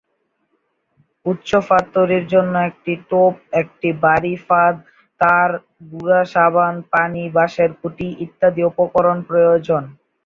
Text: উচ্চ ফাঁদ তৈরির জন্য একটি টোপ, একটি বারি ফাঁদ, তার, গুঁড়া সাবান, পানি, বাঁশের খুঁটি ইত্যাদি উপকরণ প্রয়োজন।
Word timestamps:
উচ্চ 1.25 1.49
ফাঁদ 1.67 1.85
তৈরির 1.95 2.25
জন্য 2.33 2.53
একটি 2.69 2.93
টোপ, 3.09 3.33
একটি 3.61 3.89
বারি 4.03 4.33
ফাঁদ, 4.47 4.75
তার, 5.21 5.49
গুঁড়া 5.91 6.21
সাবান, 6.33 6.75
পানি, 6.93 7.23
বাঁশের 7.35 7.71
খুঁটি 7.79 8.07
ইত্যাদি 8.25 8.61
উপকরণ 8.71 9.17
প্রয়োজন। 9.29 9.83